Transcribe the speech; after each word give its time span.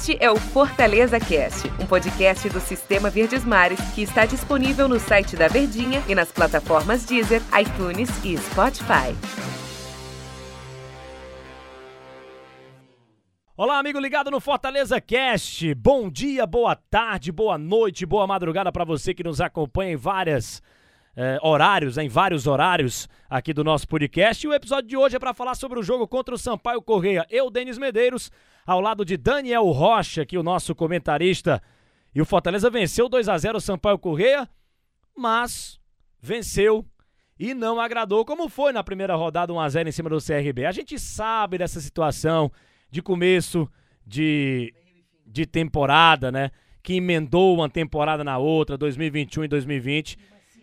Este 0.00 0.16
é 0.18 0.30
o 0.30 0.36
Fortaleza 0.36 1.20
Cast, 1.20 1.68
um 1.78 1.86
podcast 1.86 2.48
do 2.48 2.58
Sistema 2.58 3.10
Verdes 3.10 3.44
Mares 3.44 3.78
que 3.94 4.00
está 4.00 4.24
disponível 4.24 4.88
no 4.88 4.98
site 4.98 5.36
da 5.36 5.46
Verdinha 5.46 6.02
e 6.08 6.14
nas 6.14 6.32
plataformas 6.32 7.04
Deezer, 7.04 7.42
iTunes 7.60 8.08
e 8.24 8.34
Spotify. 8.38 9.14
Olá, 13.54 13.78
amigo 13.78 14.00
ligado 14.00 14.30
no 14.30 14.40
Fortaleza 14.40 14.98
Cast. 15.02 15.74
Bom 15.74 16.08
dia, 16.08 16.46
boa 16.46 16.74
tarde, 16.74 17.30
boa 17.30 17.58
noite, 17.58 18.06
boa 18.06 18.26
madrugada 18.26 18.72
para 18.72 18.86
você 18.86 19.12
que 19.12 19.22
nos 19.22 19.38
acompanha 19.38 19.92
em 19.92 19.96
várias 19.96 20.62
eh, 21.14 21.38
horários, 21.42 21.98
em 21.98 22.08
vários 22.08 22.46
horários 22.46 23.06
aqui 23.28 23.52
do 23.52 23.62
nosso 23.62 23.86
podcast. 23.86 24.46
E 24.46 24.48
o 24.48 24.54
episódio 24.54 24.88
de 24.88 24.96
hoje 24.96 25.16
é 25.16 25.18
para 25.18 25.34
falar 25.34 25.54
sobre 25.54 25.78
o 25.78 25.82
jogo 25.82 26.08
contra 26.08 26.34
o 26.34 26.38
Sampaio 26.38 26.80
Correia. 26.80 27.26
Eu, 27.28 27.50
Denis 27.50 27.76
Medeiros, 27.76 28.30
ao 28.66 28.80
lado 28.80 29.04
de 29.04 29.16
Daniel 29.16 29.64
Rocha, 29.70 30.22
aqui 30.22 30.36
o 30.36 30.42
nosso 30.42 30.74
comentarista. 30.74 31.62
E 32.14 32.20
o 32.20 32.24
Fortaleza 32.24 32.70
venceu 32.70 33.08
2 33.08 33.28
a 33.28 33.38
0 33.38 33.58
o 33.58 33.60
Sampaio 33.60 33.98
Correia, 33.98 34.48
mas 35.16 35.78
venceu 36.20 36.84
e 37.38 37.54
não 37.54 37.80
agradou, 37.80 38.24
como 38.24 38.48
foi 38.48 38.72
na 38.72 38.84
primeira 38.84 39.14
rodada 39.14 39.52
1 39.52 39.60
a 39.60 39.68
0 39.68 39.88
em 39.88 39.92
cima 39.92 40.10
do 40.10 40.18
CRB. 40.18 40.66
A 40.66 40.72
gente 40.72 40.98
sabe 40.98 41.56
dessa 41.56 41.80
situação 41.80 42.52
de 42.90 43.00
começo 43.00 43.66
de, 44.06 44.74
de 45.26 45.46
temporada, 45.46 46.30
né? 46.30 46.50
Que 46.82 46.94
emendou 46.94 47.54
uma 47.54 47.68
temporada 47.68 48.22
na 48.22 48.36
outra, 48.36 48.76
2021 48.76 49.44
e 49.44 49.48
2020. 49.48 50.18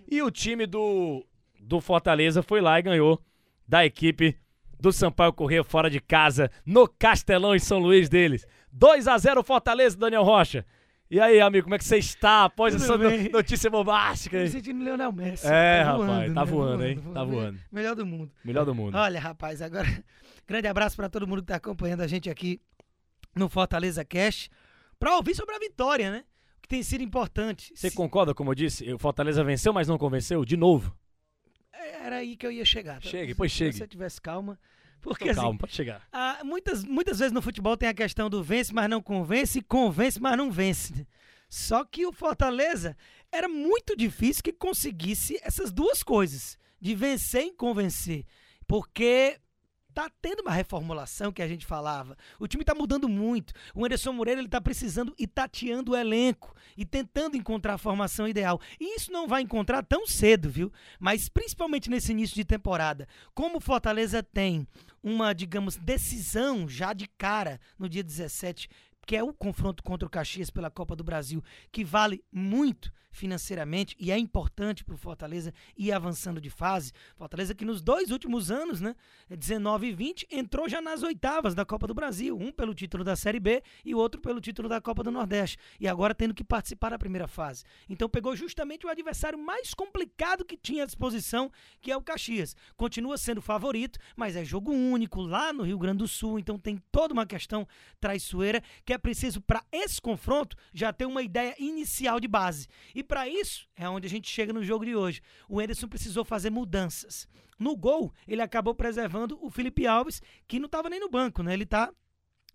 E 0.10 0.22
o 0.22 0.30
time 0.30 0.66
do, 0.66 1.26
do 1.60 1.82
Fortaleza 1.82 2.44
foi 2.44 2.62
lá 2.62 2.78
e 2.78 2.84
ganhou 2.84 3.20
da 3.68 3.86
equipe 3.86 4.38
do 4.80 4.92
Sampaio 4.92 5.34
Corrêa 5.34 5.64
fora 5.64 5.90
de 5.90 6.00
casa, 6.00 6.50
no 6.66 6.88
Castelão 6.88 7.56
em 7.56 7.60
São 7.60 7.80
Luís 7.80 8.10
deles. 8.10 8.46
2 8.72 9.08
a 9.08 9.18
0 9.18 9.44
Fortaleza, 9.44 9.98
Daniel 9.98 10.24
Rocha. 10.24 10.66
E 11.10 11.22
aí, 11.22 11.40
amigo, 11.40 11.64
como 11.64 11.76
é 11.76 11.78
que 11.78 11.86
você 11.86 11.98
está 11.98 12.44
após 12.44 12.74
Tudo 12.74 12.84
essa 12.84 12.98
bem. 12.98 13.30
notícia 13.30 13.70
bombástica? 13.70 14.38
Me 14.40 14.48
sentindo 14.50 14.84
Leonel 14.84 15.12
Messi. 15.14 15.48
É, 15.48 15.82
Tá 15.84 15.92
rapaz, 15.94 16.34
tá 16.34 16.46
né? 16.46 16.52
voando, 16.52 16.86
hein? 16.86 17.00
Tá 17.14 17.24
voando. 17.24 17.60
Melhor 17.72 17.96
do 17.96 18.06
mundo. 18.06 18.32
Melhor 18.44 18.66
do 18.66 18.76
mundo. 18.76 18.96
Olha, 18.98 19.20
rapaz, 19.20 19.62
agora, 19.62 19.88
grande 20.46 20.68
abraço 20.68 20.98
pra 20.98 21.08
todo 21.08 21.26
mundo 21.26 21.42
que 21.42 21.48
tá 21.48 21.56
acompanhando 21.56 22.02
a 22.02 22.08
gente 22.08 22.30
aqui 22.30 22.60
no 23.34 23.48
Fortaleza 23.48 24.04
Cash 24.04 24.50
pra 25.00 25.16
ouvir 25.16 25.34
sobre 25.34 25.56
a 25.56 25.60
vitória, 25.60 26.12
né? 26.12 26.24
O 26.58 26.62
que 26.62 26.68
tem 26.68 26.84
sido 26.84 27.02
importante. 27.04 27.72
Você 27.74 27.90
Se- 27.90 27.96
concorda, 27.96 28.34
como 28.34 28.52
eu 28.52 28.56
disse? 28.56 28.92
O 28.92 29.00
Fortaleza 29.00 29.42
venceu, 29.46 29.72
mas 29.72 29.88
não 29.88 29.98
convenceu? 29.98 30.44
De 30.44 30.58
novo? 30.58 30.94
Era 32.08 32.18
aí 32.18 32.38
que 32.38 32.48
eu 32.48 32.52
ia 32.52 32.64
chegar. 32.64 33.02
tá? 33.02 33.10
Chegue, 33.10 33.34
Se- 33.34 33.38
pois 33.38 33.52
Se 33.52 33.58
chegue. 33.58 33.74
você 33.78 33.88
tivesse 33.88 34.22
calma. 34.22 34.58
Porque 35.02 35.30
assim, 35.30 35.40
calmo, 35.42 35.60
pode 35.60 35.74
chegar. 35.74 36.08
Ah, 36.12 36.40
muitas, 36.44 36.84
muitas 36.84 37.20
vezes 37.20 37.34
no 37.34 37.42
futebol 37.42 37.76
tem 37.78 37.88
a 37.90 37.94
questão 37.94 38.30
do 38.30 38.42
vence, 38.44 38.74
mas 38.74 38.90
não 38.90 39.02
convence, 39.02 39.60
e 39.60 39.62
convence, 39.62 40.20
mas 40.20 40.36
não 40.38 40.50
vence. 40.50 41.06
Só 41.50 41.84
que 41.86 42.06
o 42.06 42.12
Fortaleza 42.14 42.96
era 43.32 43.48
muito 43.48 43.96
difícil 43.96 44.42
que 44.44 44.52
conseguisse 44.54 45.38
essas 45.44 45.72
duas 45.72 46.02
coisas, 46.02 46.58
de 46.80 46.96
vencer 46.96 47.44
e 47.44 47.52
convencer. 47.54 48.26
Porque 48.66 49.38
tá 49.98 50.12
tendo 50.22 50.42
uma 50.42 50.52
reformulação 50.52 51.32
que 51.32 51.42
a 51.42 51.48
gente 51.48 51.66
falava. 51.66 52.16
O 52.40 52.48
time 52.48 52.64
tá 52.64 52.76
mudando 52.76 53.10
muito. 53.10 53.52
O 53.74 53.84
Anderson 53.84 54.14
Moreira 54.14 54.40
ele 54.40 54.48
tá 54.48 54.62
precisando 54.62 55.12
e 55.18 55.26
tateando 55.26 55.94
o 55.94 55.96
elenco 55.96 56.56
e 56.78 56.86
tentando 56.86 57.36
encontrar 57.36 57.74
a 57.74 57.78
formação 57.80 58.28
ideal. 58.28 58.62
E 58.80 58.96
isso 58.96 59.12
não 59.12 59.28
vai 59.28 59.42
encontrar 59.42 59.82
tão 59.82 60.06
cedo, 60.06 60.52
viu? 60.52 60.72
Mas 61.00 61.28
principalmente 61.28 61.90
nesse 61.90 62.12
início 62.12 62.36
de 62.36 62.46
temporada. 62.46 63.08
Como 63.34 63.58
o 63.58 63.60
Fortaleza 63.60 64.22
tem 64.22 64.68
uma, 65.02 65.34
digamos, 65.34 65.78
decisão 65.78 66.70
já 66.70 66.94
de 66.94 67.08
cara 67.08 67.60
no 67.80 67.90
dia 67.90 68.04
17, 68.04 68.70
que 69.08 69.16
é 69.16 69.24
o 69.24 69.34
confronto 69.34 69.82
contra 69.82 70.06
o 70.06 70.12
Caxias 70.12 70.50
pela 70.50 70.70
Copa 70.70 70.94
do 70.94 71.04
Brasil, 71.04 71.42
que 71.72 71.86
vale 71.86 72.22
muito 72.30 72.92
financeiramente 73.10 73.96
e 74.00 74.12
é 74.12 74.18
importante 74.18 74.84
para 74.84 74.94
o 74.94 74.98
Fortaleza 74.98 75.54
ir 75.76 75.92
avançando 75.92 76.40
de 76.40 76.50
fase. 76.50 76.92
Fortaleza 77.16 77.56
que 77.56 77.66
nos 77.66 77.82
dois 77.82 78.12
últimos 78.12 78.52
anos, 78.52 78.80
né, 78.80 78.96
19 79.30 79.88
e 79.88 79.94
20, 79.94 80.28
entrou 80.30 80.70
já 80.70 80.82
nas 80.82 81.04
oitavas 81.04 81.56
da 81.56 81.66
Copa 81.66 81.88
do 81.88 81.94
Brasil, 81.94 82.38
um 82.38 82.52
pelo 82.52 82.76
título 82.76 83.04
da 83.04 83.16
Série 83.16 83.40
B 83.40 83.64
e 83.84 83.96
outro 83.96 84.22
pelo 84.22 84.40
título 84.40 84.70
da 84.70 84.80
Copa 84.80 85.04
do 85.04 85.10
Nordeste, 85.10 85.58
e 85.80 85.88
agora 85.88 86.14
tendo 86.14 86.34
que 86.34 86.44
participar 86.44 86.90
da 86.90 87.00
primeira 87.00 87.28
fase. 87.28 87.64
Então 87.90 88.08
pegou 88.08 88.36
justamente 88.36 88.86
o 88.86 88.90
adversário 88.90 89.40
mais 89.40 89.74
complicado 89.74 90.46
que 90.46 90.58
tinha 90.58 90.84
à 90.84 90.86
disposição, 90.86 91.52
que 91.82 91.92
é 91.92 91.98
o 91.98 92.02
Caxias. 92.02 92.56
Continua 92.76 93.18
sendo 93.18 93.42
favorito, 93.42 93.98
mas 94.16 94.36
é 94.36 94.46
jogo 94.46 94.72
único 94.72 95.22
lá 95.22 95.52
no 95.52 95.64
Rio 95.64 95.80
Grande 95.80 96.00
do 96.00 96.08
Sul, 96.08 96.38
então 96.38 96.60
tem 96.60 96.78
toda 96.92 97.14
uma 97.14 97.26
questão 97.26 97.68
traiçoeira 98.00 98.62
que 98.86 98.94
é 98.94 98.97
preciso 99.00 99.42
para 99.42 99.64
esse 99.72 100.02
confronto 100.02 100.56
já 100.74 100.92
ter 100.92 101.06
uma 101.06 101.22
ideia 101.22 101.56
inicial 101.60 102.20
de 102.20 102.28
base. 102.28 102.68
E 102.94 103.04
para 103.04 103.28
isso 103.28 103.68
é 103.76 103.88
onde 103.90 104.08
a 104.08 104.10
gente 104.10 104.30
chega 104.30 104.54
no 104.54 104.64
jogo 104.64 104.86
de 104.86 104.96
hoje. 104.96 105.22
O 105.48 105.60
Anderson 105.60 105.88
precisou 105.88 106.24
fazer 106.24 106.50
mudanças. 106.50 107.28
No 107.60 107.76
gol, 107.76 108.14
ele 108.28 108.42
acabou 108.42 108.76
preservando 108.76 109.38
o 109.42 109.50
Felipe 109.50 109.88
Alves, 109.88 110.22
que 110.48 110.60
não 110.60 110.68
estava 110.68 110.90
nem 110.90 111.00
no 111.00 111.10
banco, 111.10 111.42
né? 111.42 111.54
Ele 111.54 111.66
tá 111.66 111.92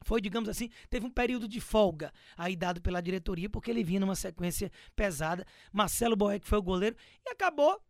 foi, 0.05 0.21
digamos 0.21 0.49
assim, 0.49 0.69
teve 0.91 1.07
um 1.07 1.11
período 1.11 1.47
de 1.47 1.61
folga 1.61 2.13
aí 2.37 2.57
dado 2.57 2.81
pela 2.83 3.01
diretoria, 3.01 3.49
porque 3.49 3.71
ele 3.71 3.85
vinha 3.85 4.01
numa 4.01 4.17
sequência 4.17 4.71
pesada. 4.97 5.47
Marcelo 5.73 6.17
Boeck 6.17 6.47
foi 6.47 6.59
o 6.59 6.63
goleiro 6.63 6.97
e 7.25 7.31
acabou 7.31 7.81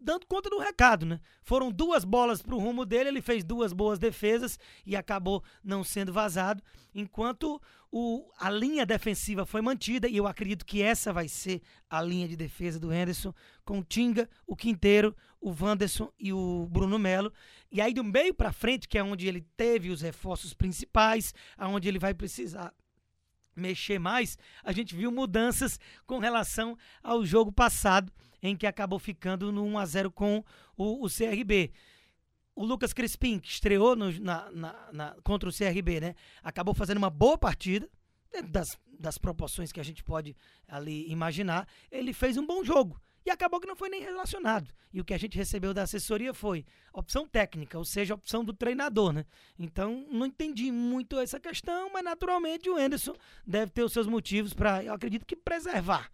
dando 0.00 0.26
conta 0.26 0.48
do 0.50 0.58
recado, 0.58 1.04
né? 1.06 1.20
Foram 1.42 1.70
duas 1.70 2.04
bolas 2.04 2.42
pro 2.42 2.58
rumo 2.58 2.84
dele, 2.84 3.08
ele 3.08 3.22
fez 3.22 3.44
duas 3.44 3.72
boas 3.72 3.98
defesas 3.98 4.58
e 4.84 4.96
acabou 4.96 5.42
não 5.62 5.82
sendo 5.82 6.12
vazado, 6.12 6.62
enquanto 6.94 7.60
o, 7.90 8.30
a 8.38 8.50
linha 8.50 8.84
defensiva 8.84 9.46
foi 9.46 9.60
mantida, 9.60 10.08
e 10.08 10.16
eu 10.16 10.26
acredito 10.26 10.66
que 10.66 10.82
essa 10.82 11.12
vai 11.12 11.28
ser 11.28 11.62
a 11.88 12.02
linha 12.02 12.28
de 12.28 12.36
defesa 12.36 12.78
do 12.78 12.92
Henderson, 12.92 13.32
com 13.64 13.78
o 13.78 13.84
Tinga, 13.84 14.28
o 14.46 14.56
Quinteiro, 14.56 15.16
o 15.40 15.54
Wanderson 15.58 16.12
e 16.18 16.32
o 16.32 16.66
Bruno 16.70 16.98
Melo. 16.98 17.32
E 17.70 17.80
aí 17.80 17.94
do 17.94 18.04
meio 18.04 18.34
para 18.34 18.52
frente, 18.52 18.88
que 18.88 18.98
é 18.98 19.02
onde 19.02 19.26
ele 19.26 19.46
teve 19.56 19.90
os 19.90 20.02
reforços 20.02 20.52
principais, 20.52 21.32
aonde 21.56 21.88
ele 21.88 21.98
vai 21.98 22.12
precisar 22.12 22.74
mexer 23.56 23.98
mais, 23.98 24.36
a 24.62 24.70
gente 24.70 24.94
viu 24.94 25.10
mudanças 25.10 25.80
com 26.06 26.18
relação 26.18 26.76
ao 27.02 27.24
jogo 27.24 27.50
passado, 27.50 28.12
em 28.48 28.56
que 28.56 28.66
acabou 28.66 28.98
ficando 28.98 29.50
no 29.52 29.64
1 29.64 29.78
a 29.78 29.86
0 29.86 30.10
com 30.10 30.42
o, 30.76 31.04
o 31.04 31.08
CRB. 31.08 31.72
O 32.54 32.64
Lucas 32.64 32.92
Crispim, 32.92 33.38
que 33.38 33.48
estreou 33.48 33.94
no- 33.94 34.10
na- 34.20 34.50
na- 34.50 34.88
na- 34.92 35.16
contra 35.22 35.48
o 35.48 35.52
CRB, 35.52 36.00
né? 36.00 36.14
Acabou 36.42 36.74
fazendo 36.74 36.96
uma 36.98 37.10
boa 37.10 37.36
partida, 37.36 37.88
dentro 38.32 38.50
das, 38.50 38.78
das 38.98 39.18
proporções 39.18 39.72
que 39.72 39.80
a 39.80 39.84
gente 39.84 40.02
pode 40.02 40.34
ali 40.66 41.10
imaginar. 41.10 41.68
Ele 41.90 42.12
fez 42.12 42.36
um 42.36 42.46
bom 42.46 42.64
jogo. 42.64 43.00
E 43.26 43.30
acabou 43.30 43.60
que 43.60 43.66
não 43.66 43.74
foi 43.74 43.88
nem 43.88 44.00
relacionado. 44.00 44.72
E 44.92 45.00
o 45.00 45.04
que 45.04 45.12
a 45.12 45.18
gente 45.18 45.36
recebeu 45.36 45.74
da 45.74 45.82
assessoria 45.82 46.32
foi 46.32 46.64
opção 46.92 47.26
técnica, 47.26 47.76
ou 47.76 47.84
seja, 47.84 48.14
opção 48.14 48.44
do 48.44 48.52
treinador, 48.52 49.12
né? 49.12 49.26
Então, 49.58 50.06
não 50.10 50.24
entendi 50.26 50.70
muito 50.70 51.18
essa 51.18 51.40
questão, 51.40 51.90
mas 51.92 52.04
naturalmente 52.04 52.70
o 52.70 52.76
Anderson 52.76 53.14
deve 53.44 53.72
ter 53.72 53.82
os 53.82 53.92
seus 53.92 54.06
motivos 54.06 54.54
para, 54.54 54.84
eu 54.84 54.94
acredito 54.94 55.26
que 55.26 55.34
preservar 55.34 56.08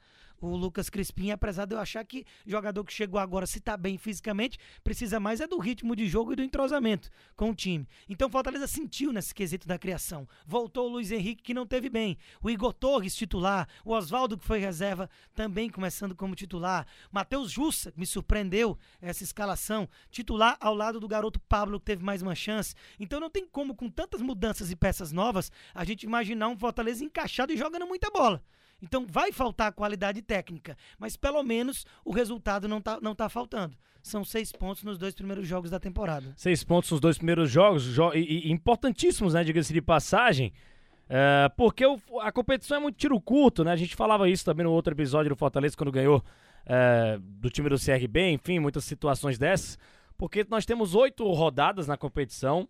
o 0.47 0.56
Lucas 0.56 0.91
Crispim, 0.91 1.30
apesar 1.30 1.66
de 1.66 1.75
eu 1.75 1.78
achar 1.78 2.04
que 2.04 2.25
jogador 2.47 2.84
que 2.84 2.92
chegou 2.92 3.20
agora, 3.20 3.47
se 3.47 3.60
tá 3.60 3.76
bem 3.76 3.97
fisicamente, 3.97 4.58
precisa 4.82 5.20
mais 5.20 5.41
é 5.41 5.47
do 5.47 5.58
ritmo 5.58 5.94
de 5.94 6.06
jogo 6.06 6.32
e 6.32 6.36
do 6.36 6.42
entrosamento 6.42 7.10
com 7.36 7.50
o 7.50 7.54
time. 7.54 7.88
Então 8.08 8.28
o 8.28 8.30
Fortaleza 8.30 8.66
sentiu 8.66 9.12
nesse 9.12 9.34
quesito 9.34 9.69
da 9.69 9.78
criação. 9.78 10.28
Voltou 10.47 10.86
o 10.86 10.92
Luiz 10.92 11.10
Henrique, 11.10 11.42
que 11.42 11.54
não 11.54 11.66
teve 11.66 11.88
bem. 11.88 12.19
O 12.42 12.50
Igor 12.50 12.72
Torres, 12.72 13.14
titular. 13.14 13.69
O 13.84 13.92
Oswaldo, 13.92 14.36
que 14.36 14.44
foi 14.44 14.58
reserva, 14.58 15.08
também 15.34 15.70
começando 15.70 16.14
como 16.14 16.34
titular. 16.34 16.86
Matheus 17.10 17.50
Jussa, 17.50 17.92
que 17.92 17.98
me 17.98 18.06
surpreendeu 18.06 18.78
essa 19.00 19.22
escalação. 19.22 19.88
Titular 20.10 20.56
ao 20.60 20.74
lado 20.74 20.98
do 20.98 21.09
garoto 21.09 21.41
Pablo, 21.41 21.78
que 21.78 21.86
teve 21.86 22.04
mais 22.04 22.22
uma 22.22 22.34
chance. 22.34 22.74
Então 22.98 23.20
não 23.20 23.30
tem 23.30 23.47
como, 23.47 23.74
com 23.74 23.88
tantas 23.88 24.20
mudanças 24.20 24.70
e 24.70 24.76
peças 24.76 25.12
novas, 25.12 25.50
a 25.74 25.84
gente 25.84 26.04
imaginar 26.04 26.48
um 26.48 26.56
Fortaleza 26.56 27.04
encaixado 27.04 27.53
e 27.53 27.56
jogando 27.56 27.86
muita 27.86 28.10
bola. 28.10 28.42
Então 28.82 29.06
vai 29.06 29.30
faltar 29.32 29.72
qualidade 29.72 30.20
técnica, 30.20 30.76
mas 30.98 31.16
pelo 31.16 31.42
menos 31.42 31.86
o 32.04 32.10
resultado 32.12 32.66
não 32.66 32.80
tá, 32.80 32.98
não 33.00 33.14
tá 33.14 33.28
faltando. 33.28 33.76
São 34.02 34.24
seis 34.24 34.50
pontos 34.50 34.82
nos 34.82 34.98
dois 34.98 35.14
primeiros 35.14 35.46
jogos 35.46 35.70
da 35.70 35.78
temporada. 35.78 36.32
Seis 36.36 36.64
pontos 36.64 36.90
nos 36.90 36.98
dois 37.00 37.16
primeiros 37.16 37.48
jogos, 37.48 37.84
jo- 37.84 38.12
e, 38.12 38.48
e 38.48 38.50
importantíssimos, 38.50 39.34
né? 39.34 39.44
Diga-se 39.44 39.72
de 39.72 39.80
passagem. 39.80 40.52
É, 41.08 41.48
porque 41.56 41.86
o- 41.86 42.00
a 42.20 42.32
competição 42.32 42.78
é 42.78 42.80
muito 42.80 42.96
tiro 42.96 43.20
curto, 43.20 43.62
né? 43.62 43.70
A 43.70 43.76
gente 43.76 43.94
falava 43.94 44.28
isso 44.28 44.44
também 44.44 44.64
no 44.64 44.72
outro 44.72 44.92
episódio 44.92 45.28
do 45.28 45.36
Fortaleza, 45.36 45.76
quando 45.76 45.92
ganhou 45.92 46.22
é, 46.66 47.18
do 47.20 47.48
time 47.50 47.68
do 47.68 47.76
CRB, 47.78 48.30
enfim, 48.32 48.58
muitas 48.58 48.84
situações 48.84 49.38
dessas. 49.38 49.78
Porque 50.18 50.44
nós 50.48 50.64
temos 50.66 50.94
oito 50.96 51.24
rodadas 51.32 51.86
na 51.86 51.96
competição. 51.96 52.68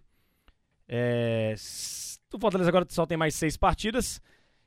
É, 0.89 1.55
o 2.33 2.39
Fortaleza 2.39 2.69
agora 2.69 2.87
só 2.91 3.07
tem 3.07 3.17
mais 3.17 3.35
seis 3.35 3.57
partidas. 3.57 4.21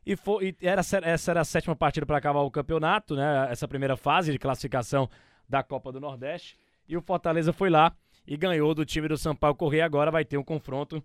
E, 0.06 0.16
foi, 0.16 0.56
e 0.62 0.68
era, 0.68 0.81
essa 0.81 1.31
era 1.31 1.42
a 1.42 1.46
sétima 1.46 1.75
partida 1.75 2.06
para 2.06 2.18
acabar 2.18 2.42
o 2.42 2.52
campeonato, 2.52 3.16
né? 3.16 3.48
Essa 3.50 3.68
primeira 3.68 3.98
fase 3.98 4.31
de 4.31 4.38
classificação 4.38 5.10
da 5.50 5.63
Copa 5.63 5.92
do 5.92 6.00
Nordeste. 6.00 6.56
E 6.88 6.96
o 6.96 7.02
Fortaleza 7.02 7.52
foi 7.52 7.69
lá 7.69 7.96
e 8.28 8.38
ganhou 8.38 8.74
do 8.75 8.86
time 8.86 9.07
do 9.07 9.18
Sampaio 9.18 9.56
Correia. 9.56 9.86
Agora 9.86 10.12
vai 10.12 10.24
ter 10.24 10.38
um 10.38 10.44
confronto 10.44 11.04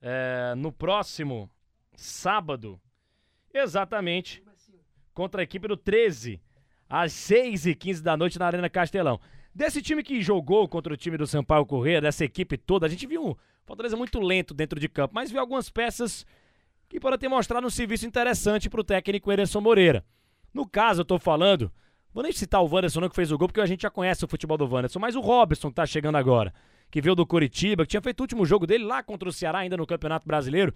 é, 0.00 0.54
no 0.56 0.70
próximo 0.70 1.50
sábado. 1.94 2.78
Exatamente. 3.54 4.42
Contra 5.14 5.42
a 5.42 5.44
equipe 5.44 5.68
do 5.68 5.76
13, 5.76 6.40
às 6.88 7.12
6h15 7.12 8.02
da 8.02 8.16
noite 8.16 8.38
na 8.38 8.46
Arena 8.46 8.68
Castelão. 8.68 9.20
Desse 9.54 9.82
time 9.82 10.02
que 10.02 10.22
jogou 10.22 10.66
contra 10.66 10.92
o 10.92 10.96
time 10.96 11.18
do 11.18 11.26
Sampaio 11.26 11.66
Corrêa, 11.66 12.00
dessa 12.00 12.24
equipe 12.24 12.56
toda, 12.56 12.86
a 12.86 12.88
gente 12.88 13.06
viu 13.06 13.28
um 13.28 13.36
Fortaleza 13.64 13.96
muito 13.96 14.18
lento 14.18 14.52
dentro 14.52 14.80
de 14.80 14.88
campo, 14.88 15.14
mas 15.14 15.30
viu 15.30 15.40
algumas 15.40 15.70
peças 15.70 16.26
que 16.92 17.00
podem 17.00 17.18
ter 17.18 17.28
mostrado 17.28 17.66
um 17.66 17.70
serviço 17.70 18.04
interessante 18.04 18.68
para 18.68 18.78
o 18.78 18.84
técnico 18.84 19.32
Ederson 19.32 19.62
Moreira. 19.62 20.04
No 20.52 20.68
caso, 20.68 21.00
eu 21.00 21.04
tô 21.06 21.18
falando, 21.18 21.72
vou 22.12 22.22
nem 22.22 22.32
citar 22.32 22.62
o 22.62 22.68
Wanderson 22.68 23.00
não 23.00 23.08
que 23.08 23.16
fez 23.16 23.32
o 23.32 23.38
gol, 23.38 23.48
porque 23.48 23.62
a 23.62 23.66
gente 23.66 23.80
já 23.80 23.90
conhece 23.90 24.22
o 24.26 24.28
futebol 24.28 24.58
do 24.58 24.68
Wanderson, 24.68 24.98
mas 24.98 25.16
o 25.16 25.20
Robson 25.20 25.70
que 25.70 25.76
tá 25.76 25.86
chegando 25.86 26.16
agora, 26.16 26.52
que 26.90 27.00
veio 27.00 27.14
do 27.14 27.24
Curitiba, 27.24 27.84
que 27.84 27.88
tinha 27.88 28.02
feito 28.02 28.20
o 28.20 28.24
último 28.24 28.44
jogo 28.44 28.66
dele 28.66 28.84
lá 28.84 29.02
contra 29.02 29.26
o 29.26 29.32
Ceará, 29.32 29.60
ainda 29.60 29.74
no 29.74 29.86
Campeonato 29.86 30.28
Brasileiro, 30.28 30.74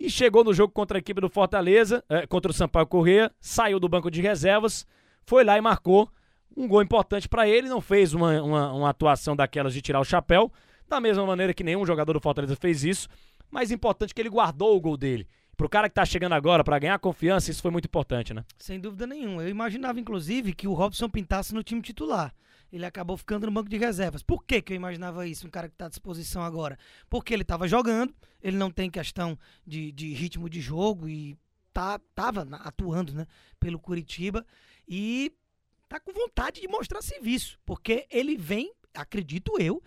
e 0.00 0.08
chegou 0.08 0.42
no 0.42 0.54
jogo 0.54 0.72
contra 0.72 0.96
a 0.96 1.00
equipe 1.00 1.20
do 1.20 1.28
Fortaleza, 1.28 2.02
é, 2.08 2.26
contra 2.26 2.50
o 2.50 2.54
Sampaio 2.54 2.86
Corrêa, 2.86 3.30
saiu 3.38 3.78
do 3.78 3.86
banco 3.86 4.10
de 4.10 4.22
reservas, 4.22 4.86
foi 5.26 5.44
lá 5.44 5.58
e 5.58 5.60
marcou 5.60 6.08
um 6.56 6.66
gol 6.66 6.80
importante 6.80 7.28
para 7.28 7.46
ele, 7.46 7.68
não 7.68 7.82
fez 7.82 8.14
uma, 8.14 8.40
uma, 8.40 8.72
uma, 8.72 8.88
atuação 8.88 9.36
daquelas 9.36 9.74
de 9.74 9.82
tirar 9.82 10.00
o 10.00 10.04
chapéu, 10.04 10.50
da 10.88 10.98
mesma 10.98 11.26
maneira 11.26 11.52
que 11.52 11.62
nenhum 11.62 11.84
jogador 11.84 12.14
do 12.14 12.20
Fortaleza 12.20 12.56
fez 12.56 12.82
isso, 12.82 13.08
mas 13.50 13.70
importante 13.70 14.14
que 14.14 14.20
ele 14.20 14.28
guardou 14.28 14.76
o 14.76 14.80
gol 14.80 14.96
dele. 14.96 15.28
Pro 15.56 15.68
cara 15.68 15.88
que 15.88 15.94
tá 15.94 16.04
chegando 16.04 16.34
agora, 16.34 16.62
para 16.62 16.78
ganhar 16.78 16.98
confiança, 17.00 17.50
isso 17.50 17.60
foi 17.60 17.70
muito 17.70 17.86
importante, 17.86 18.32
né? 18.32 18.44
Sem 18.58 18.78
dúvida 18.78 19.06
nenhuma. 19.06 19.42
Eu 19.42 19.48
imaginava, 19.48 19.98
inclusive, 19.98 20.54
que 20.54 20.68
o 20.68 20.72
Robson 20.72 21.08
pintasse 21.08 21.52
no 21.52 21.64
time 21.64 21.82
titular. 21.82 22.32
Ele 22.72 22.86
acabou 22.86 23.16
ficando 23.16 23.46
no 23.46 23.52
banco 23.52 23.68
de 23.68 23.76
reservas. 23.76 24.22
Por 24.22 24.44
que, 24.44 24.62
que 24.62 24.72
eu 24.72 24.76
imaginava 24.76 25.26
isso? 25.26 25.46
Um 25.46 25.50
cara 25.50 25.68
que 25.68 25.74
está 25.74 25.86
à 25.86 25.88
disposição 25.88 26.42
agora. 26.42 26.78
Porque 27.10 27.34
ele 27.34 27.42
estava 27.42 27.66
jogando, 27.66 28.14
ele 28.40 28.56
não 28.56 28.70
tem 28.70 28.88
questão 28.88 29.36
de, 29.66 29.90
de 29.90 30.12
ritmo 30.12 30.48
de 30.48 30.60
jogo 30.60 31.08
e 31.08 31.36
tá, 31.72 31.98
tava 32.14 32.46
atuando 32.60 33.12
né, 33.12 33.26
pelo 33.58 33.80
Curitiba. 33.80 34.46
E 34.86 35.32
tá 35.88 35.98
com 35.98 36.12
vontade 36.12 36.60
de 36.60 36.68
mostrar 36.68 37.02
serviço, 37.02 37.58
porque 37.64 38.06
ele 38.10 38.36
vem, 38.36 38.72
acredito 38.94 39.58
eu, 39.58 39.82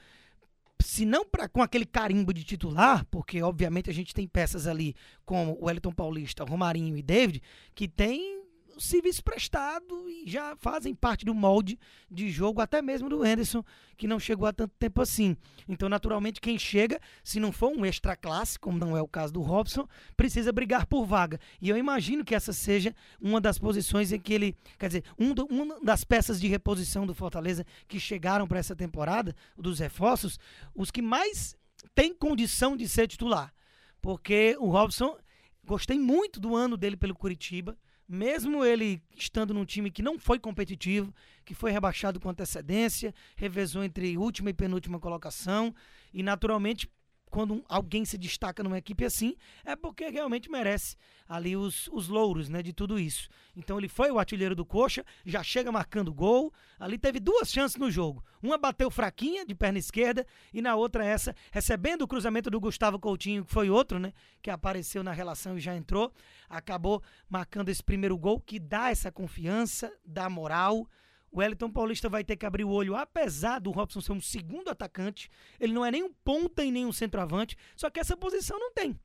se 0.82 1.06
não 1.06 1.26
pra, 1.26 1.48
com 1.48 1.62
aquele 1.62 1.86
carimbo 1.86 2.34
de 2.34 2.44
titular, 2.44 3.06
porque 3.12 3.42
obviamente 3.42 3.90
a 3.90 3.94
gente 3.94 4.14
tem 4.14 4.28
peças 4.28 4.68
ali 4.68 4.96
como 5.26 5.58
o 5.60 5.66
Wellington 5.66 5.92
Paulista, 5.92 6.44
Romarinho 6.44 6.98
e 6.98 7.02
David, 7.02 7.42
que 7.74 7.88
tem 7.88 8.41
serviço 8.82 9.24
prestado 9.24 10.10
e 10.10 10.24
já 10.30 10.56
fazem 10.58 10.94
parte 10.94 11.24
do 11.26 11.34
molde 11.34 11.80
de 12.10 12.30
jogo, 12.30 12.62
até 12.62 12.82
mesmo 12.82 13.10
do 13.10 13.26
Henderson, 13.26 13.64
que 13.96 14.08
não 14.08 14.20
chegou 14.20 14.48
há 14.48 14.54
tanto 14.54 14.74
tempo 14.78 15.02
assim. 15.02 15.38
Então, 15.68 15.88
naturalmente, 15.88 16.42
quem 16.42 16.58
chega, 16.58 17.00
se 17.24 17.40
não 17.40 17.52
for 17.52 17.72
um 17.72 17.86
extra 17.86 18.16
classe, 18.16 18.60
como 18.60 18.78
não 18.78 18.98
é 18.98 19.02
o 19.02 19.08
caso 19.08 19.34
do 19.34 19.42
Robson, 19.42 19.88
precisa 20.18 20.52
brigar 20.52 20.86
por 20.86 21.06
vaga. 21.06 21.40
E 21.62 21.70
eu 21.70 21.78
imagino 21.78 22.26
que 22.26 22.36
essa 22.36 22.52
seja 22.52 22.96
uma 23.22 23.40
das 23.40 23.58
posições 23.58 24.12
em 24.12 24.20
que 24.20 24.34
ele, 24.34 24.56
quer 24.78 24.88
dizer, 24.88 25.04
um 25.18 25.34
do, 25.34 25.46
uma 25.46 25.80
das 25.82 26.04
peças 26.04 26.40
de 26.40 26.48
reposição 26.48 27.06
do 27.06 27.14
Fortaleza 27.14 27.66
que 27.88 28.00
chegaram 28.00 28.48
para 28.48 28.60
essa 28.60 28.76
temporada, 28.76 29.36
dos 29.58 29.80
reforços, 29.80 30.40
os 30.76 30.92
que 30.92 31.02
mais 31.02 31.56
têm 31.94 32.14
condição 32.14 32.76
de 32.76 32.88
ser 32.90 33.08
titular. 33.08 33.54
Porque 34.02 34.56
o 34.60 34.70
Robson, 34.70 35.16
gostei 35.64 36.00
muito 36.00 36.40
do 36.40 36.56
ano 36.56 36.76
dele 36.76 36.98
pelo 36.98 37.16
Curitiba 37.16 37.78
mesmo 38.12 38.66
ele 38.66 39.02
estando 39.16 39.54
num 39.54 39.64
time 39.64 39.90
que 39.90 40.02
não 40.02 40.20
foi 40.20 40.38
competitivo, 40.38 41.16
que 41.46 41.54
foi 41.54 41.72
rebaixado 41.72 42.20
com 42.20 42.30
antecedência, 42.30 43.16
revezou 43.38 43.86
entre 43.86 44.18
última 44.18 44.50
e 44.50 44.54
penúltima 44.54 45.00
colocação, 45.00 45.74
e 46.14 46.22
naturalmente 46.22 46.92
quando 47.32 47.64
alguém 47.70 48.04
se 48.04 48.18
destaca 48.18 48.62
numa 48.62 48.78
equipe 48.78 49.06
assim, 49.06 49.36
é 49.64 49.74
porque 49.76 50.10
realmente 50.10 50.52
merece 50.52 50.98
ali 51.28 51.56
os, 51.56 51.88
os 51.94 52.10
louros 52.10 52.50
né, 52.50 52.62
de 52.62 52.74
tudo 52.74 53.00
isso. 53.00 53.30
Então 53.56 53.78
ele 53.78 53.88
foi 53.88 54.12
o 54.12 54.20
artilheiro 54.20 54.54
do 54.54 54.66
Coxa, 54.66 55.06
já 55.26 55.42
chega 55.42 55.72
marcando 55.72 56.14
gol. 56.14 56.54
Ali 56.78 56.98
teve 56.98 57.22
duas 57.22 57.50
chances 57.50 57.78
no 57.78 57.90
jogo. 57.90 58.22
Uma 58.44 58.58
bateu 58.58 58.92
fraquinha, 58.92 59.46
de 59.46 59.56
perna 59.56 59.80
esquerda, 59.80 60.28
e 60.54 60.62
na 60.62 60.76
outra 60.76 61.06
essa, 61.06 61.34
recebendo 61.52 62.02
o 62.02 62.08
cruzamento 62.08 62.50
do 62.50 62.60
Gustavo 62.60 63.00
Coutinho, 63.00 63.46
que 63.46 63.52
foi 63.52 63.70
outro, 63.70 63.98
né? 63.98 64.12
Que 64.42 64.50
apareceu 64.50 65.02
na 65.02 65.14
relação 65.14 65.58
e 65.58 65.62
já 65.62 65.74
entrou. 65.74 66.12
Acabou 66.50 67.02
marcando 67.30 67.70
esse 67.70 67.82
primeiro 67.82 68.18
gol, 68.18 68.42
que 68.42 68.60
dá 68.60 68.90
essa 68.90 69.10
confiança, 69.10 69.90
dá 70.06 70.30
moral. 70.30 70.86
O 71.32 71.40
Wellington 71.40 71.72
Paulista 71.72 72.10
vai 72.10 72.24
ter 72.24 72.36
que 72.36 72.46
abrir 72.46 72.66
o 72.66 72.70
olho, 72.70 72.96
apesar 72.96 73.60
do 73.60 73.72
Robson 73.72 74.02
ser 74.02 74.12
um 74.12 74.20
segundo 74.20 74.70
atacante. 74.70 75.30
Ele 75.60 75.74
não 75.74 75.86
é 75.86 75.90
nem 75.90 76.04
um 76.04 76.12
ponta 76.12 76.64
e 76.64 76.72
nem 76.72 76.86
um 76.86 76.92
centroavante, 76.92 77.56
só 77.76 77.90
que 77.90 78.00
essa 78.00 78.18
posição 78.18 78.60
não 78.60 78.74
tem 78.74 79.00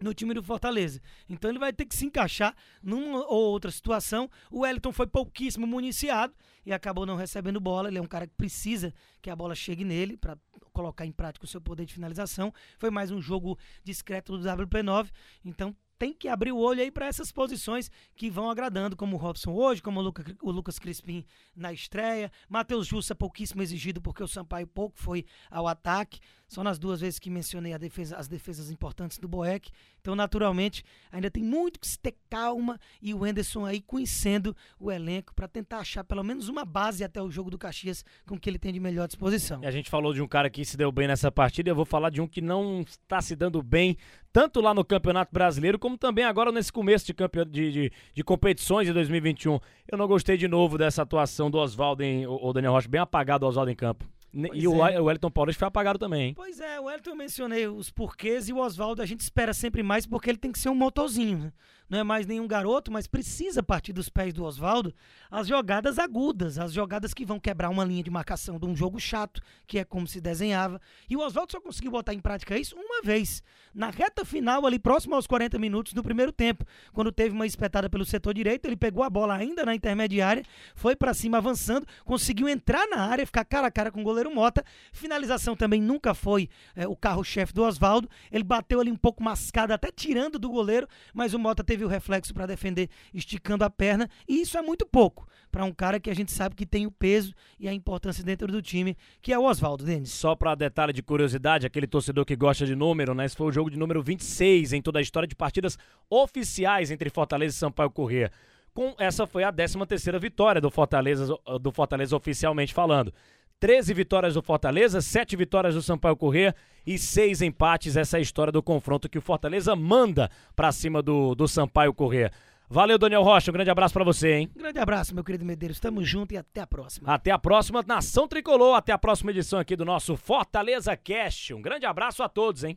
no 0.00 0.12
time 0.12 0.34
do 0.34 0.42
Fortaleza. 0.42 1.00
Então 1.28 1.50
ele 1.50 1.58
vai 1.58 1.72
ter 1.72 1.86
que 1.86 1.96
se 1.96 2.06
encaixar 2.06 2.54
numa 2.82 3.26
ou 3.26 3.50
outra 3.50 3.70
situação. 3.70 4.30
O 4.50 4.60
Wellington 4.60 4.92
foi 4.92 5.06
pouquíssimo 5.06 5.66
municiado 5.66 6.34
e 6.64 6.72
acabou 6.72 7.06
não 7.06 7.16
recebendo 7.16 7.60
bola. 7.60 7.88
Ele 7.88 7.98
é 7.98 8.02
um 8.02 8.06
cara 8.06 8.26
que 8.26 8.34
precisa 8.34 8.92
que 9.20 9.30
a 9.30 9.36
bola 9.36 9.54
chegue 9.54 9.84
nele 9.84 10.16
para 10.16 10.38
colocar 10.72 11.06
em 11.06 11.12
prática 11.12 11.44
o 11.44 11.48
seu 11.48 11.60
poder 11.60 11.86
de 11.86 11.94
finalização. 11.94 12.52
Foi 12.78 12.90
mais 12.90 13.10
um 13.10 13.20
jogo 13.20 13.58
discreto 13.82 14.36
do 14.36 14.44
WP9. 14.44 15.10
Então 15.44 15.74
tem 15.98 16.12
que 16.12 16.28
abrir 16.28 16.52
o 16.52 16.58
olho 16.58 16.80
aí 16.80 16.90
para 16.90 17.06
essas 17.06 17.32
posições 17.32 17.90
que 18.14 18.30
vão 18.30 18.50
agradando, 18.50 18.96
como 18.96 19.16
o 19.16 19.18
Robson 19.18 19.52
hoje, 19.52 19.82
como 19.82 20.00
o, 20.00 20.02
Luca, 20.02 20.24
o 20.42 20.50
Lucas 20.50 20.78
Crispim 20.78 21.24
na 21.54 21.72
estreia. 21.72 22.30
Matheus 22.48 22.86
Jussa, 22.86 23.14
pouquíssimo 23.14 23.62
exigido, 23.62 24.00
porque 24.00 24.22
o 24.22 24.28
Sampaio 24.28 24.66
pouco 24.66 24.98
foi 24.98 25.24
ao 25.50 25.66
ataque. 25.66 26.20
Só 26.48 26.62
nas 26.62 26.78
duas 26.78 27.00
vezes 27.00 27.18
que 27.18 27.28
mencionei 27.28 27.72
defesa, 27.78 28.16
as 28.16 28.28
defesas 28.28 28.70
importantes 28.70 29.18
do 29.18 29.26
Boeck. 29.26 29.70
Então, 30.06 30.14
naturalmente, 30.14 30.84
ainda 31.10 31.28
tem 31.28 31.42
muito 31.42 31.80
que 31.80 31.88
se 31.88 31.98
ter 31.98 32.14
calma 32.30 32.78
e 33.02 33.12
o 33.12 33.26
Enderson 33.26 33.66
aí 33.66 33.80
conhecendo 33.80 34.54
o 34.78 34.92
elenco 34.92 35.34
para 35.34 35.48
tentar 35.48 35.78
achar 35.78 36.04
pelo 36.04 36.22
menos 36.22 36.48
uma 36.48 36.64
base 36.64 37.02
até 37.02 37.20
o 37.20 37.28
jogo 37.28 37.50
do 37.50 37.58
Caxias 37.58 38.04
com 38.24 38.38
que 38.38 38.48
ele 38.48 38.56
tem 38.56 38.72
de 38.72 38.78
melhor 38.78 39.08
disposição. 39.08 39.60
E 39.64 39.66
a 39.66 39.70
gente 39.72 39.90
falou 39.90 40.14
de 40.14 40.22
um 40.22 40.28
cara 40.28 40.48
que 40.48 40.64
se 40.64 40.76
deu 40.76 40.92
bem 40.92 41.08
nessa 41.08 41.32
partida, 41.32 41.70
eu 41.70 41.74
vou 41.74 41.84
falar 41.84 42.10
de 42.10 42.20
um 42.20 42.28
que 42.28 42.40
não 42.40 42.82
está 42.82 43.20
se 43.20 43.34
dando 43.34 43.60
bem, 43.64 43.96
tanto 44.32 44.60
lá 44.60 44.72
no 44.72 44.84
Campeonato 44.84 45.32
Brasileiro, 45.34 45.76
como 45.76 45.98
também 45.98 46.24
agora 46.24 46.52
nesse 46.52 46.72
começo 46.72 47.04
de, 47.04 47.12
campe... 47.12 47.44
de, 47.44 47.72
de, 47.72 47.92
de 48.14 48.22
competições 48.22 48.86
de 48.86 48.92
2021. 48.92 49.58
Eu 49.90 49.98
não 49.98 50.06
gostei 50.06 50.36
de 50.36 50.46
novo 50.46 50.78
dessa 50.78 51.02
atuação 51.02 51.50
do 51.50 51.58
Oswaldo, 51.58 52.04
o 52.28 52.52
Daniel 52.52 52.74
Rocha, 52.74 52.88
bem 52.88 53.00
apagado 53.00 53.44
o 53.44 53.48
Oswaldo 53.48 53.72
em 53.72 53.74
campo. 53.74 54.06
Pois 54.48 54.62
e 54.62 54.66
é. 54.66 54.68
o 55.00 55.04
Wellington 55.04 55.30
Paulista 55.30 55.60
foi 55.60 55.68
apagado 55.68 55.98
também, 55.98 56.28
hein? 56.28 56.34
Pois 56.34 56.60
é, 56.60 56.78
o 56.78 56.84
Wellington 56.84 57.10
eu 57.10 57.16
mencionei 57.16 57.66
os 57.66 57.90
porquês 57.90 58.48
e 58.48 58.52
o 58.52 58.58
Oswaldo 58.58 59.00
a 59.00 59.06
gente 59.06 59.20
espera 59.20 59.54
sempre 59.54 59.82
mais 59.82 60.06
porque 60.06 60.28
ele 60.28 60.38
tem 60.38 60.52
que 60.52 60.58
ser 60.58 60.68
um 60.68 60.74
motorzinho, 60.74 61.38
né? 61.38 61.52
não 61.88 61.98
é 62.00 62.02
mais 62.02 62.26
nenhum 62.26 62.46
garoto, 62.46 62.90
mas 62.90 63.06
precisa 63.06 63.62
partir 63.62 63.92
dos 63.92 64.08
pés 64.08 64.34
do 64.34 64.44
Oswaldo 64.44 64.92
as 65.30 65.46
jogadas 65.46 65.98
agudas, 65.98 66.58
as 66.58 66.72
jogadas 66.72 67.14
que 67.14 67.24
vão 67.24 67.38
quebrar 67.38 67.70
uma 67.70 67.84
linha 67.84 68.02
de 68.02 68.10
marcação 68.10 68.58
de 68.58 68.66
um 68.66 68.74
jogo 68.74 68.98
chato, 68.98 69.40
que 69.66 69.78
é 69.78 69.84
como 69.84 70.06
se 70.06 70.20
desenhava. 70.20 70.80
E 71.08 71.16
o 71.16 71.20
Oswaldo 71.20 71.52
só 71.52 71.60
conseguiu 71.60 71.90
botar 71.90 72.12
em 72.12 72.20
prática 72.20 72.58
isso 72.58 72.76
uma 72.76 73.02
vez, 73.02 73.42
na 73.74 73.90
reta 73.90 74.24
final, 74.24 74.66
ali 74.66 74.78
próximo 74.78 75.14
aos 75.14 75.26
40 75.26 75.58
minutos 75.58 75.92
do 75.92 76.02
primeiro 76.02 76.32
tempo, 76.32 76.64
quando 76.92 77.12
teve 77.12 77.34
uma 77.34 77.46
espetada 77.46 77.88
pelo 77.88 78.04
setor 78.04 78.34
direito, 78.34 78.66
ele 78.66 78.76
pegou 78.76 79.02
a 79.02 79.10
bola 79.10 79.34
ainda 79.34 79.64
na 79.64 79.74
intermediária, 79.74 80.42
foi 80.74 80.96
para 80.96 81.14
cima 81.14 81.38
avançando, 81.38 81.86
conseguiu 82.04 82.48
entrar 82.48 82.86
na 82.88 83.02
área, 83.02 83.26
ficar 83.26 83.44
cara 83.44 83.68
a 83.68 83.70
cara 83.70 83.90
com 83.90 84.00
o 84.00 84.04
goleiro 84.04 84.25
Mota. 84.34 84.64
Finalização 84.92 85.54
também 85.54 85.80
nunca 85.80 86.14
foi 86.14 86.48
é, 86.74 86.86
o 86.88 86.96
carro-chefe 86.96 87.52
do 87.52 87.62
Oswaldo. 87.62 88.08
Ele 88.32 88.44
bateu 88.44 88.80
ali 88.80 88.90
um 88.90 88.96
pouco 88.96 89.22
mascado, 89.22 89.72
até 89.72 89.92
tirando 89.92 90.38
do 90.38 90.48
goleiro, 90.48 90.88
mas 91.14 91.32
o 91.32 91.38
Mota 91.38 91.62
teve 91.62 91.76
teve 91.76 91.84
o 91.84 91.88
reflexo 91.88 92.32
para 92.32 92.46
defender 92.46 92.88
esticando 93.12 93.62
a 93.62 93.68
perna, 93.68 94.08
e 94.26 94.40
isso 94.40 94.56
é 94.56 94.62
muito 94.62 94.86
pouco 94.86 95.28
para 95.52 95.62
um 95.64 95.72
cara 95.72 96.00
que 96.00 96.08
a 96.08 96.14
gente 96.14 96.32
sabe 96.32 96.54
que 96.54 96.64
tem 96.64 96.86
o 96.86 96.90
peso 96.90 97.34
e 97.58 97.68
a 97.68 97.72
importância 97.72 98.24
dentro 98.24 98.48
do 98.48 98.62
time, 98.62 98.96
que 99.20 99.32
é 99.32 99.38
o 99.38 99.44
Oswaldo, 99.44 99.84
Denis. 99.84 100.10
Só 100.10 100.34
para 100.34 100.54
detalhe 100.54 100.92
de 100.92 101.02
curiosidade, 101.02 101.66
aquele 101.66 101.86
torcedor 101.86 102.24
que 102.24 102.34
gosta 102.34 102.64
de 102.64 102.74
número, 102.74 103.14
né? 103.14 103.26
Esse 103.26 103.36
foi 103.36 103.46
o 103.46 103.52
jogo 103.52 103.70
de 103.70 103.78
número 103.78 104.02
26 104.02 104.72
em 104.72 104.80
toda 104.80 104.98
a 104.98 105.02
história 105.02 105.26
de 105.26 105.34
partidas 105.34 105.78
oficiais 106.08 106.90
entre 106.90 107.10
Fortaleza 107.10 107.54
e 107.54 107.58
Sampaio 107.58 107.90
Corrêa. 107.90 108.30
Com 108.72 108.94
essa 108.98 109.26
foi 109.26 109.44
a 109.44 109.52
13 109.52 109.86
terceira 109.86 110.18
vitória 110.18 110.60
do 110.60 110.70
Fortaleza, 110.70 111.34
do 111.60 111.72
Fortaleza 111.72 112.16
oficialmente 112.16 112.74
falando. 112.74 113.12
13 113.58 113.94
vitórias 113.94 114.34
do 114.34 114.42
Fortaleza, 114.42 115.00
7 115.00 115.34
vitórias 115.36 115.74
do 115.74 115.82
Sampaio 115.82 116.16
Corrêa 116.16 116.54
e 116.86 116.98
6 116.98 117.42
empates. 117.42 117.96
Essa 117.96 118.16
é 118.16 118.18
a 118.18 118.22
história 118.22 118.52
do 118.52 118.62
confronto 118.62 119.08
que 119.08 119.18
o 119.18 119.22
Fortaleza 119.22 119.74
manda 119.74 120.30
para 120.54 120.70
cima 120.72 121.02
do, 121.02 121.34
do 121.34 121.48
Sampaio 121.48 121.94
Corrêa. 121.94 122.30
Valeu, 122.68 122.98
Daniel 122.98 123.22
Rocha. 123.22 123.50
Um 123.50 123.54
grande 123.54 123.70
abraço 123.70 123.94
para 123.94 124.04
você, 124.04 124.32
hein? 124.34 124.50
Um 124.54 124.58
grande 124.58 124.78
abraço, 124.78 125.14
meu 125.14 125.22
querido 125.22 125.44
Medeiros. 125.44 125.80
Tamo 125.80 126.04
junto 126.04 126.34
e 126.34 126.36
até 126.36 126.60
a 126.60 126.66
próxima. 126.66 127.12
Até 127.12 127.30
a 127.30 127.38
próxima, 127.38 127.82
Nação 127.86 128.26
Tricolor. 128.26 128.74
Até 128.74 128.92
a 128.92 128.98
próxima 128.98 129.30
edição 129.30 129.58
aqui 129.58 129.76
do 129.76 129.84
nosso 129.84 130.16
Fortaleza 130.16 130.96
Cast. 130.96 131.54
Um 131.54 131.62
grande 131.62 131.86
abraço 131.86 132.22
a 132.22 132.28
todos, 132.28 132.64
hein? 132.64 132.76